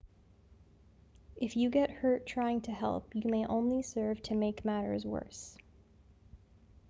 [1.35, 5.55] if you get hurt trying to help you may only serve to make matters worse